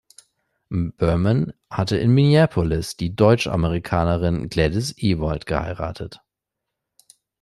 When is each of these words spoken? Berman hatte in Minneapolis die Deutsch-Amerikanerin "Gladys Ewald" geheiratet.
Berman 0.71 1.53
hatte 1.69 1.95
in 1.97 2.09
Minneapolis 2.09 2.97
die 2.97 3.15
Deutsch-Amerikanerin 3.15 4.49
"Gladys 4.49 4.97
Ewald" 4.97 5.45
geheiratet. 5.45 6.21